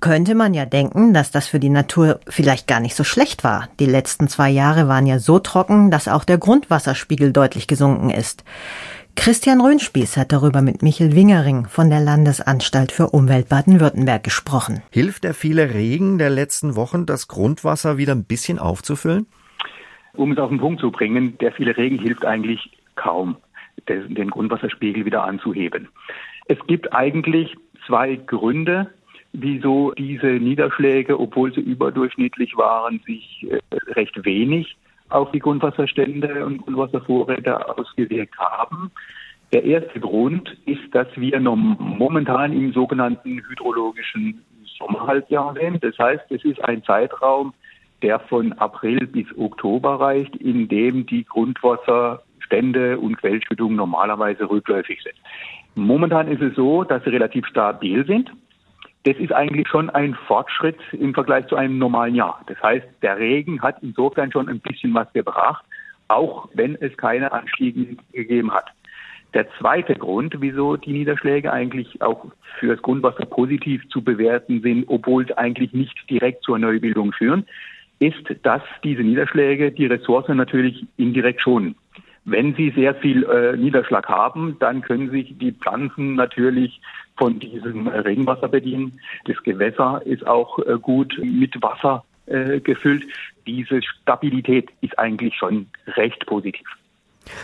Könnte 0.00 0.34
man 0.34 0.54
ja 0.54 0.64
denken, 0.64 1.12
dass 1.12 1.30
das 1.30 1.46
für 1.46 1.60
die 1.60 1.68
Natur 1.68 2.20
vielleicht 2.28 2.66
gar 2.66 2.80
nicht 2.80 2.94
so 2.94 3.04
schlecht 3.04 3.44
war. 3.44 3.68
Die 3.78 3.86
letzten 3.86 4.28
zwei 4.28 4.48
Jahre 4.48 4.88
waren 4.88 5.06
ja 5.06 5.18
so 5.18 5.38
trocken, 5.38 5.90
dass 5.90 6.08
auch 6.08 6.24
der 6.24 6.38
Grundwasserspiegel 6.38 7.32
deutlich 7.32 7.66
gesunken 7.66 8.10
ist. 8.10 8.44
Christian 9.14 9.60
Röhnspieß 9.60 10.16
hat 10.16 10.32
darüber 10.32 10.62
mit 10.62 10.82
Michel 10.82 11.14
Wingering 11.14 11.66
von 11.66 11.90
der 11.90 12.00
Landesanstalt 12.00 12.90
für 12.90 13.10
Umwelt 13.10 13.48
Baden-Württemberg 13.48 14.24
gesprochen. 14.24 14.82
Hilft 14.90 15.24
der 15.24 15.34
viele 15.34 15.74
Regen 15.74 16.18
der 16.18 16.30
letzten 16.30 16.74
Wochen, 16.74 17.06
das 17.06 17.28
Grundwasser 17.28 17.98
wieder 17.98 18.14
ein 18.14 18.24
bisschen 18.24 18.58
aufzufüllen? 18.58 19.26
Um 20.14 20.32
es 20.32 20.38
auf 20.38 20.48
den 20.48 20.58
Punkt 20.58 20.80
zu 20.80 20.90
bringen, 20.90 21.38
der 21.38 21.52
viele 21.52 21.76
Regen 21.76 21.98
hilft 21.98 22.24
eigentlich 22.24 22.70
kaum, 22.96 23.36
den 23.88 24.30
Grundwasserspiegel 24.30 25.04
wieder 25.04 25.24
anzuheben. 25.24 25.88
Es 26.46 26.58
gibt 26.66 26.92
eigentlich 26.92 27.54
zwei 27.86 28.16
Gründe, 28.16 28.90
wieso 29.32 29.92
diese 29.92 30.26
Niederschläge, 30.26 31.18
obwohl 31.20 31.54
sie 31.54 31.60
überdurchschnittlich 31.60 32.56
waren, 32.56 33.00
sich 33.06 33.46
äh, 33.48 33.60
recht 33.92 34.24
wenig 34.24 34.76
auf 35.12 35.30
die 35.32 35.38
Grundwasserstände 35.38 36.44
und 36.44 36.62
Grundwasservorräte 36.62 37.78
ausgewirkt 37.78 38.38
haben. 38.38 38.90
Der 39.52 39.64
erste 39.64 40.00
Grund 40.00 40.56
ist, 40.64 40.82
dass 40.92 41.08
wir 41.16 41.38
momentan 41.40 42.52
im 42.52 42.72
sogenannten 42.72 43.42
hydrologischen 43.48 44.42
Sommerhalbjahr 44.78 45.54
sind. 45.54 45.84
Das 45.84 45.98
heißt, 45.98 46.24
es 46.30 46.44
ist 46.44 46.64
ein 46.64 46.82
Zeitraum, 46.84 47.52
der 48.00 48.18
von 48.18 48.52
April 48.54 49.06
bis 49.06 49.26
Oktober 49.36 50.00
reicht, 50.00 50.34
in 50.36 50.68
dem 50.68 51.06
die 51.06 51.24
Grundwasserstände 51.24 52.98
und 52.98 53.16
Quellschüttungen 53.18 53.76
normalerweise 53.76 54.48
rückläufig 54.48 55.00
sind. 55.02 55.14
Momentan 55.74 56.28
ist 56.28 56.42
es 56.42 56.54
so, 56.56 56.84
dass 56.84 57.04
sie 57.04 57.10
relativ 57.10 57.46
stabil 57.46 58.04
sind. 58.06 58.30
Das 59.04 59.16
ist 59.16 59.32
eigentlich 59.32 59.66
schon 59.68 59.90
ein 59.90 60.14
Fortschritt 60.26 60.78
im 60.92 61.12
Vergleich 61.12 61.46
zu 61.48 61.56
einem 61.56 61.78
normalen 61.78 62.14
Jahr. 62.14 62.40
Das 62.46 62.62
heißt, 62.62 62.86
der 63.02 63.18
Regen 63.18 63.60
hat 63.60 63.76
insofern 63.82 64.30
schon 64.30 64.48
ein 64.48 64.60
bisschen 64.60 64.94
was 64.94 65.12
gebracht, 65.12 65.64
auch 66.08 66.48
wenn 66.54 66.76
es 66.76 66.96
keine 66.96 67.32
Anstiege 67.32 67.96
gegeben 68.12 68.52
hat. 68.52 68.66
Der 69.34 69.46
zweite 69.58 69.94
Grund, 69.94 70.36
wieso 70.40 70.76
die 70.76 70.92
Niederschläge 70.92 71.52
eigentlich 71.52 72.02
auch 72.02 72.26
für 72.60 72.68
das 72.68 72.82
Grundwasser 72.82 73.24
positiv 73.24 73.88
zu 73.88 74.02
bewerten 74.02 74.60
sind, 74.60 74.84
obwohl 74.88 75.26
sie 75.26 75.36
eigentlich 75.36 75.72
nicht 75.72 75.98
direkt 76.10 76.44
zur 76.44 76.58
Neubildung 76.58 77.12
führen, 77.12 77.46
ist, 77.98 78.22
dass 78.42 78.62
diese 78.84 79.02
Niederschläge 79.02 79.72
die 79.72 79.86
Ressourcen 79.86 80.36
natürlich 80.36 80.84
indirekt 80.96 81.40
schonen. 81.40 81.76
Wenn 82.24 82.54
Sie 82.54 82.70
sehr 82.70 82.94
viel 82.94 83.24
äh, 83.24 83.56
Niederschlag 83.56 84.08
haben, 84.08 84.56
dann 84.60 84.82
können 84.82 85.10
sich 85.10 85.36
die 85.38 85.52
Pflanzen 85.52 86.14
natürlich 86.14 86.80
von 87.16 87.38
diesem 87.38 87.88
Regenwasser 87.88 88.48
bedienen. 88.48 89.00
Das 89.24 89.42
Gewässer 89.42 90.02
ist 90.04 90.26
auch 90.26 90.58
äh, 90.60 90.78
gut 90.80 91.18
mit 91.22 91.60
Wasser 91.62 92.04
äh, 92.26 92.60
gefüllt. 92.60 93.04
Diese 93.46 93.82
Stabilität 93.82 94.70
ist 94.80 94.98
eigentlich 94.98 95.34
schon 95.34 95.66
recht 95.96 96.24
positiv. 96.26 96.66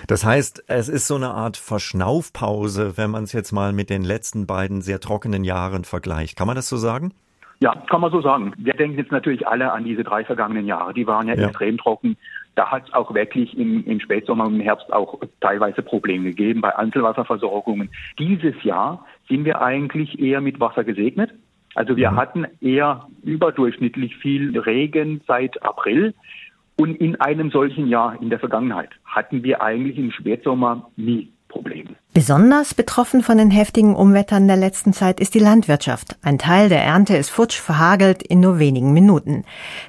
Das 0.06 0.24
heißt, 0.24 0.64
es 0.66 0.88
ist 0.88 1.06
so 1.06 1.14
eine 1.14 1.30
Art 1.30 1.56
Verschnaufpause, 1.56 2.96
wenn 2.96 3.10
man 3.10 3.24
es 3.24 3.32
jetzt 3.32 3.52
mal 3.52 3.72
mit 3.72 3.90
den 3.90 4.02
letzten 4.02 4.46
beiden 4.46 4.80
sehr 4.82 5.00
trockenen 5.00 5.44
Jahren 5.44 5.84
vergleicht. 5.84 6.36
Kann 6.36 6.46
man 6.46 6.56
das 6.56 6.68
so 6.68 6.76
sagen? 6.76 7.12
Ja, 7.60 7.74
kann 7.74 8.00
man 8.00 8.12
so 8.12 8.20
sagen. 8.20 8.52
Wir 8.56 8.74
denken 8.74 8.98
jetzt 8.98 9.10
natürlich 9.10 9.46
alle 9.46 9.72
an 9.72 9.84
diese 9.84 10.04
drei 10.04 10.24
vergangenen 10.24 10.66
Jahre. 10.66 10.94
Die 10.94 11.06
waren 11.06 11.26
ja, 11.26 11.34
ja. 11.34 11.48
extrem 11.48 11.76
trocken. 11.76 12.16
Da 12.54 12.70
hat 12.70 12.86
es 12.86 12.94
auch 12.94 13.14
wirklich 13.14 13.56
im, 13.58 13.84
im 13.84 14.00
Spätsommer 14.00 14.46
und 14.46 14.54
im 14.56 14.60
Herbst 14.60 14.92
auch 14.92 15.18
teilweise 15.40 15.82
Probleme 15.82 16.30
gegeben 16.30 16.60
bei 16.60 16.76
Einzelwasserversorgungen. 16.76 17.90
Dieses 18.18 18.62
Jahr 18.62 19.04
sind 19.28 19.44
wir 19.44 19.60
eigentlich 19.60 20.18
eher 20.18 20.40
mit 20.40 20.60
Wasser 20.60 20.84
gesegnet. 20.84 21.32
Also 21.74 21.96
wir 21.96 22.10
mhm. 22.10 22.16
hatten 22.16 22.46
eher 22.60 23.06
überdurchschnittlich 23.22 24.16
viel 24.16 24.58
Regen 24.58 25.20
seit 25.26 25.62
April. 25.62 26.14
Und 26.76 26.94
in 27.00 27.20
einem 27.20 27.50
solchen 27.50 27.88
Jahr 27.88 28.20
in 28.22 28.30
der 28.30 28.38
Vergangenheit 28.38 28.90
hatten 29.04 29.42
wir 29.42 29.62
eigentlich 29.62 29.98
im 29.98 30.12
Spätsommer 30.12 30.88
nie 30.96 31.32
Probleme. 31.48 31.90
Besonders 32.14 32.74
betroffen 32.74 33.22
von 33.22 33.38
den 33.38 33.50
heftigen 33.50 33.96
Umwettern 33.96 34.46
der 34.46 34.56
letzten 34.56 34.92
Zeit 34.92 35.18
ist 35.18 35.34
die 35.34 35.40
Landwirtschaft. 35.40 36.16
Ein 36.22 36.38
Teil 36.38 36.68
der 36.68 36.84
Ernte 36.84 37.16
ist 37.16 37.30
futsch 37.30 37.58
verhagelt 37.58 38.22
in 38.22 38.40
nur 38.40 38.58
wenigen 38.58 38.92
Minuten. 38.92 39.44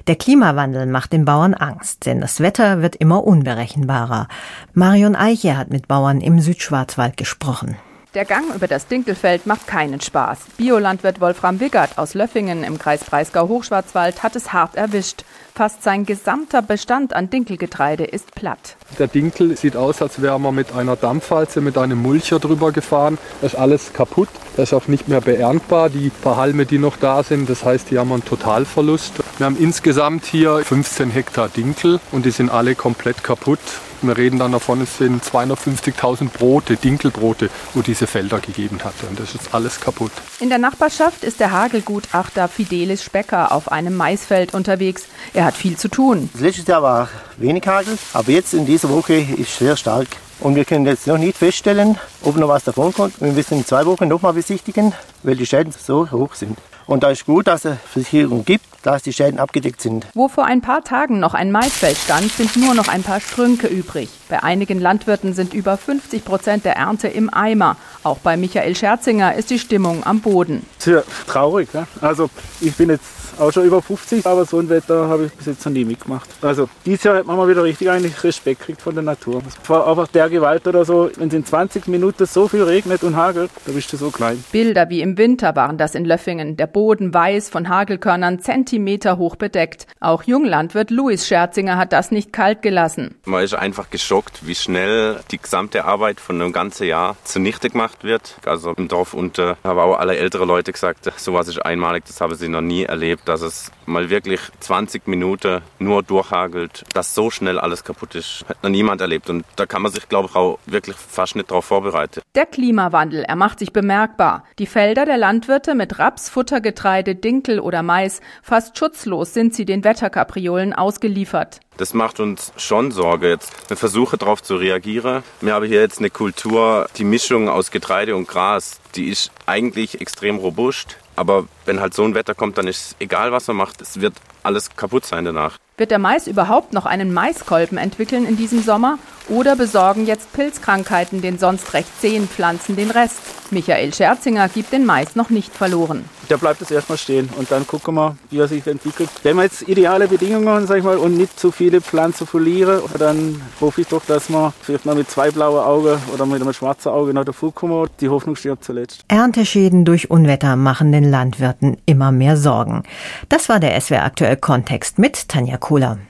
Der 0.06 0.16
Klimawandel 0.16 0.86
macht 0.86 1.12
den 1.12 1.24
Bauern 1.24 1.54
Angst, 1.54 2.06
denn 2.06 2.20
das 2.20 2.40
Wetter 2.40 2.82
wird 2.82 2.96
immer 2.96 3.24
unberechenbarer. 3.24 4.28
Marion 4.74 5.16
Eiche 5.16 5.56
hat 5.56 5.70
mit 5.70 5.86
Bauern 5.86 6.20
im 6.20 6.40
Südschwarzwald 6.40 7.16
gesprochen. 7.16 7.76
Der 8.14 8.24
Gang 8.24 8.52
über 8.52 8.66
das 8.66 8.88
Dinkelfeld 8.88 9.46
macht 9.46 9.68
keinen 9.68 10.00
Spaß. 10.00 10.38
Biolandwirt 10.56 11.20
Wolfram 11.20 11.60
Wiggert 11.60 11.96
aus 11.96 12.14
Löffingen 12.14 12.64
im 12.64 12.76
Kreis 12.76 13.04
Breisgau-Hochschwarzwald 13.04 14.24
hat 14.24 14.34
es 14.34 14.52
hart 14.52 14.74
erwischt. 14.74 15.24
Fast 15.54 15.84
sein 15.84 16.06
gesamter 16.06 16.60
Bestand 16.60 17.14
an 17.14 17.30
Dinkelgetreide 17.30 18.02
ist 18.02 18.34
platt. 18.34 18.74
Der 18.98 19.06
Dinkel 19.06 19.56
sieht 19.56 19.76
aus, 19.76 20.02
als 20.02 20.20
wäre 20.20 20.40
man 20.40 20.56
mit 20.56 20.72
einer 20.72 20.96
Dampfwalze, 20.96 21.60
mit 21.60 21.78
einem 21.78 22.02
Mulcher 22.02 22.40
drüber 22.40 22.72
gefahren. 22.72 23.16
Das 23.42 23.52
ist 23.52 23.58
alles 23.60 23.92
kaputt. 23.92 24.28
Das 24.56 24.70
ist 24.70 24.74
auch 24.74 24.88
nicht 24.88 25.06
mehr 25.06 25.20
beerntbar. 25.20 25.88
Die 25.88 26.10
paar 26.10 26.36
Halme, 26.36 26.66
die 26.66 26.78
noch 26.78 26.96
da 26.96 27.22
sind, 27.22 27.48
das 27.48 27.64
heißt, 27.64 27.92
die 27.92 27.98
haben 28.00 28.10
einen 28.10 28.24
Totalverlust. 28.24 29.12
Wir 29.38 29.46
haben 29.46 29.56
insgesamt 29.56 30.24
hier 30.24 30.58
15 30.64 31.10
Hektar 31.10 31.48
Dinkel 31.48 32.00
und 32.10 32.26
die 32.26 32.32
sind 32.32 32.50
alle 32.50 32.74
komplett 32.74 33.22
kaputt. 33.22 33.60
Wir 34.02 34.16
reden 34.16 34.38
dann 34.38 34.52
davon, 34.52 34.80
es 34.80 34.98
sind 34.98 35.22
250.000 35.22 36.30
Brote, 36.30 36.76
Dinkelbrote, 36.76 37.50
wo 37.74 37.82
diese 37.82 38.06
Felder 38.06 38.40
gegeben 38.40 38.78
hatte. 38.82 39.06
Und 39.06 39.20
das 39.20 39.34
ist 39.34 39.54
alles 39.54 39.80
kaputt. 39.80 40.12
In 40.40 40.48
der 40.48 40.58
Nachbarschaft 40.58 41.22
ist 41.24 41.40
der 41.40 41.50
Hagelgutachter 41.50 42.48
Fidelis 42.48 43.04
Specker 43.04 43.52
auf 43.52 43.70
einem 43.70 43.96
Maisfeld 43.96 44.54
unterwegs. 44.54 45.04
Er 45.34 45.44
hat 45.44 45.56
viel 45.56 45.76
zu 45.76 45.88
tun. 45.88 46.30
Letztes 46.38 46.66
Jahr 46.66 46.82
war 46.82 47.08
wenig 47.36 47.66
Hagel, 47.66 47.98
aber 48.12 48.30
jetzt 48.30 48.54
in 48.54 48.66
dieser 48.66 48.88
Woche 48.88 49.14
ist 49.14 49.58
sehr 49.58 49.76
stark. 49.76 50.08
Und 50.40 50.54
wir 50.54 50.64
können 50.64 50.86
jetzt 50.86 51.06
noch 51.06 51.18
nicht 51.18 51.36
feststellen, 51.36 51.98
ob 52.22 52.36
noch 52.36 52.48
was 52.48 52.64
davon 52.64 52.94
kommt. 52.94 53.20
Wir 53.20 53.32
müssen 53.32 53.58
in 53.58 53.66
zwei 53.66 53.84
Wochen 53.84 54.08
nochmal 54.08 54.32
besichtigen, 54.32 54.94
weil 55.22 55.36
die 55.36 55.44
Schäden 55.44 55.72
so 55.72 56.10
hoch 56.10 56.34
sind. 56.34 56.58
Und 56.86 57.02
da 57.02 57.10
ist 57.10 57.26
gut, 57.26 57.46
dass 57.46 57.66
es 57.66 57.76
Versicherung 57.92 58.44
gibt, 58.44 58.64
dass 58.82 59.02
die 59.02 59.12
Schäden 59.12 59.38
abgedeckt 59.38 59.80
sind. 59.80 60.06
Wo 60.14 60.28
vor 60.28 60.44
ein 60.44 60.60
paar 60.60 60.82
Tagen 60.82 61.20
noch 61.20 61.34
ein 61.34 61.52
Maisfeld 61.52 61.96
stand, 61.96 62.32
sind 62.32 62.56
nur 62.56 62.74
noch 62.74 62.88
ein 62.88 63.02
paar 63.02 63.20
Strünke 63.20 63.66
übrig. 63.66 64.08
Bei 64.28 64.42
einigen 64.42 64.80
Landwirten 64.80 65.34
sind 65.34 65.54
über 65.54 65.76
50 65.76 66.24
Prozent 66.24 66.64
der 66.64 66.76
Ernte 66.76 67.08
im 67.08 67.32
Eimer. 67.32 67.76
Auch 68.02 68.18
bei 68.18 68.36
Michael 68.36 68.76
Scherzinger 68.76 69.34
ist 69.34 69.50
die 69.50 69.58
Stimmung 69.58 70.04
am 70.04 70.20
Boden. 70.20 70.64
Sehr 70.78 71.04
traurig. 71.26 71.72
Ne? 71.74 71.86
Also 72.00 72.30
ich 72.60 72.74
bin 72.74 72.90
jetzt 72.90 73.04
auch 73.38 73.52
schon 73.52 73.64
über 73.64 73.80
50, 73.80 74.26
aber 74.26 74.44
so 74.44 74.58
ein 74.58 74.68
Wetter 74.68 75.08
habe 75.08 75.26
ich 75.26 75.32
bis 75.32 75.46
jetzt 75.46 75.64
noch 75.64 75.72
nie 75.72 75.84
mitgemacht. 75.84 76.28
Also 76.42 76.68
dieses 76.84 77.04
Jahr 77.04 77.16
hat 77.16 77.26
man 77.26 77.36
mal 77.36 77.48
wieder 77.48 77.64
richtig 77.64 77.90
eigentlich 77.90 78.22
Respekt 78.22 78.60
kriegt 78.60 78.82
von 78.82 78.94
der 78.94 79.02
Natur. 79.02 79.42
Vor 79.62 79.88
einfach 79.88 80.08
der 80.08 80.28
Gewalt 80.28 80.66
oder 80.66 80.84
so, 80.84 81.10
wenn 81.16 81.28
es 81.28 81.34
in 81.34 81.44
20 81.44 81.88
Minuten 81.88 82.26
so 82.26 82.48
viel 82.48 82.62
regnet 82.62 83.02
und 83.02 83.16
hagelt, 83.16 83.50
da 83.64 83.72
bist 83.72 83.92
du 83.92 83.96
so 83.96 84.10
klein. 84.10 84.42
Bilder 84.52 84.90
wie 84.90 85.00
im 85.00 85.16
Winter 85.16 85.56
waren 85.56 85.78
das 85.78 85.94
in 85.94 86.04
Löffingen. 86.04 86.56
Der 86.56 86.66
Boden 86.66 87.14
weiß 87.14 87.48
von 87.48 87.68
Hagelkörnern 87.68 88.40
Zentimeter 88.40 88.69
hoch 89.18 89.36
bedeckt. 89.36 89.86
Auch 90.00 90.24
Junglandwirt 90.24 90.90
Louis 90.90 91.26
Scherzinger 91.26 91.78
hat 91.78 91.92
das 91.92 92.10
nicht 92.10 92.32
kalt 92.32 92.62
gelassen. 92.62 93.16
Man 93.24 93.42
ist 93.42 93.54
einfach 93.54 93.90
geschockt, 93.90 94.46
wie 94.46 94.54
schnell 94.54 95.20
die 95.30 95.38
gesamte 95.38 95.84
Arbeit 95.84 96.20
von 96.20 96.40
einem 96.40 96.52
ganzen 96.52 96.86
Jahr 96.86 97.16
zunichte 97.24 97.70
gemacht 97.70 98.04
wird. 98.04 98.36
Also 98.44 98.72
im 98.76 98.88
Dorf 98.88 99.14
unter 99.14 99.56
haben 99.64 99.78
auch 99.78 99.96
alle 99.96 100.16
ältere 100.16 100.44
Leute 100.44 100.72
gesagt, 100.72 101.10
sowas 101.16 101.48
ist 101.48 101.64
einmalig, 101.64 102.04
das 102.06 102.20
haben 102.20 102.34
sie 102.34 102.48
noch 102.48 102.60
nie 102.60 102.84
erlebt 102.84 103.20
dass 103.30 103.42
es 103.42 103.70
mal 103.90 104.10
wirklich 104.10 104.40
20 104.60 105.06
Minuten 105.06 105.62
nur 105.78 106.02
durchhagelt, 106.02 106.84
dass 106.94 107.14
so 107.14 107.30
schnell 107.30 107.58
alles 107.58 107.84
kaputt 107.84 108.14
ist, 108.14 108.44
hat 108.48 108.62
noch 108.62 108.70
niemand 108.70 109.00
erlebt. 109.00 109.28
Und 109.30 109.44
da 109.56 109.66
kann 109.66 109.82
man 109.82 109.92
sich, 109.92 110.08
glaube 110.08 110.28
ich, 110.30 110.36
auch 110.36 110.58
wirklich 110.66 110.96
fast 110.96 111.36
nicht 111.36 111.50
darauf 111.50 111.64
vorbereiten. 111.64 112.20
Der 112.34 112.46
Klimawandel, 112.46 113.24
er 113.24 113.36
macht 113.36 113.58
sich 113.58 113.72
bemerkbar. 113.72 114.44
Die 114.58 114.66
Felder 114.66 115.04
der 115.04 115.18
Landwirte 115.18 115.74
mit 115.74 115.98
Raps, 115.98 116.28
Futtergetreide, 116.28 117.14
Dinkel 117.14 117.60
oder 117.60 117.82
Mais, 117.82 118.20
fast 118.42 118.78
schutzlos 118.78 119.34
sind 119.34 119.54
sie 119.54 119.64
den 119.64 119.84
Wetterkapriolen 119.84 120.72
ausgeliefert. 120.72 121.60
Das 121.76 121.94
macht 121.94 122.20
uns 122.20 122.52
schon 122.56 122.90
Sorge. 122.90 123.30
Jetzt 123.30 123.70
wir 123.70 123.76
versuchen 123.76 124.18
darauf 124.18 124.42
zu 124.42 124.56
reagieren. 124.56 125.22
Wir 125.40 125.54
haben 125.54 125.66
hier 125.66 125.80
jetzt 125.80 125.98
eine 125.98 126.10
Kultur, 126.10 126.88
die 126.98 127.04
Mischung 127.04 127.48
aus 127.48 127.70
Getreide 127.70 128.16
und 128.16 128.28
Gras, 128.28 128.80
die 128.94 129.08
ist 129.08 129.30
eigentlich 129.46 130.00
extrem 130.00 130.36
robust. 130.36 130.98
Aber 131.16 131.46
wenn 131.66 131.80
halt 131.80 131.94
so 131.94 132.04
ein 132.04 132.14
Wetter 132.14 132.34
kommt, 132.34 132.58
dann 132.58 132.66
ist 132.66 132.80
es 132.86 132.96
egal, 132.98 133.32
was 133.32 133.46
man 133.48 133.56
macht. 133.56 133.80
Es 133.80 134.00
wird 134.00 134.14
alles 134.42 134.74
kaputt 134.76 135.04
sein 135.04 135.24
danach. 135.24 135.58
Wird 135.76 135.90
der 135.90 135.98
Mais 135.98 136.26
überhaupt 136.26 136.72
noch 136.72 136.86
einen 136.86 137.12
Maiskolben 137.12 137.78
entwickeln 137.78 138.26
in 138.26 138.36
diesem 138.36 138.62
Sommer? 138.62 138.98
Oder 139.30 139.54
besorgen 139.54 140.06
jetzt 140.06 140.32
Pilzkrankheiten 140.32 141.22
den 141.22 141.38
sonst 141.38 141.72
recht 141.72 141.88
zähen 142.00 142.28
Pflanzen 142.28 142.74
den 142.74 142.90
Rest? 142.90 143.20
Michael 143.52 143.94
Scherzinger 143.94 144.48
gibt 144.48 144.72
den 144.72 144.84
Mais 144.84 145.14
noch 145.14 145.30
nicht 145.30 145.54
verloren. 145.54 146.04
Der 146.28 146.36
bleibt 146.36 146.60
jetzt 146.60 146.70
erstmal 146.70 146.98
stehen 146.98 147.28
und 147.36 147.50
dann 147.50 147.66
gucken 147.66 147.94
wir, 147.94 148.16
wie 148.30 148.38
er 148.38 148.48
sich 148.48 148.66
entwickelt. 148.66 149.08
Wenn 149.22 149.36
wir 149.36 149.44
jetzt 149.44 149.68
ideale 149.68 150.08
Bedingungen 150.08 150.66
sag 150.66 150.78
ich 150.78 150.84
mal, 150.84 150.96
und 150.96 151.16
nicht 151.16 151.38
zu 151.38 151.50
viele 151.50 151.80
Pflanzen 151.80 152.26
verlieren, 152.26 152.80
dann 152.98 153.40
hoffe 153.60 153.80
ich 153.80 153.88
doch, 153.88 154.04
dass 154.04 154.28
wir 154.30 154.52
vielleicht 154.62 154.86
mal 154.86 154.94
mit 154.94 155.10
zwei 155.10 155.30
blauen 155.30 155.64
Augen 155.64 155.96
oder 156.12 156.26
mit 156.26 156.42
einem 156.42 156.52
schwarzen 156.52 156.90
Auge 156.90 157.14
noch 157.14 157.24
davor 157.24 157.52
kommen. 157.54 157.88
Die 158.00 158.08
Hoffnung 158.08 158.36
stirbt 158.36 158.64
zuletzt. 158.64 159.04
Ernteschäden 159.08 159.84
durch 159.84 160.10
Unwetter 160.10 160.56
machen 160.56 160.92
den 160.92 161.08
Landwirten 161.08 161.76
immer 161.86 162.12
mehr 162.12 162.36
Sorgen. 162.36 162.82
Das 163.28 163.48
war 163.48 163.58
der 163.58 163.80
SWR 163.80 164.04
aktuell 164.04 164.36
Kontext 164.36 164.98
mit 164.98 165.28
Tanja 165.28 165.56
Kohler. 165.56 165.98